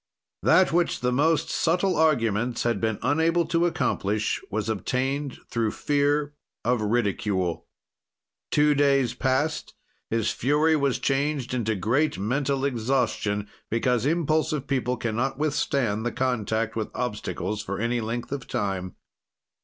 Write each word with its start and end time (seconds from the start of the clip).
"That 0.41 0.71
which 0.71 1.01
the 1.01 1.11
most 1.11 1.51
subtle 1.51 1.95
arguments 1.95 2.63
had 2.63 2.81
been 2.81 2.97
unable 3.03 3.45
to 3.45 3.67
accomplish, 3.67 4.41
was 4.49 4.67
obtained 4.67 5.37
through 5.51 5.69
fear 5.73 6.33
of 6.65 6.81
ridicule. 6.81 7.67
"Two 8.49 8.73
days 8.73 9.13
passed; 9.13 9.75
his 10.09 10.31
fury 10.31 10.75
was 10.75 10.97
changed 10.97 11.53
into 11.53 11.75
great 11.75 12.17
mental 12.17 12.65
exhaustion, 12.65 13.47
because 13.69 14.03
impulsive 14.07 14.65
people 14.65 14.97
can 14.97 15.15
not 15.15 15.37
withstand 15.37 16.03
the 16.03 16.11
contact 16.11 16.75
with 16.75 16.89
obstacles 16.95 17.61
for 17.61 17.77
any 17.77 18.01
length 18.01 18.31
of 18.31 18.47
time. 18.47 18.95